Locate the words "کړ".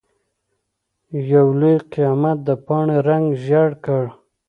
3.85-4.03